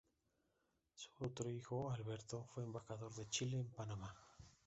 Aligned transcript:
Su 0.95 1.11
otro 1.23 1.47
hijo, 1.51 1.91
Alberto, 1.91 2.43
fue 2.55 2.63
embajador 2.63 3.13
de 3.13 3.29
Chile 3.29 3.59
en 3.59 3.67
Panamá. 3.69 4.11